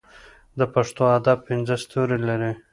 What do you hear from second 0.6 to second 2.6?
پښتو ادب پنځه ستوري لري.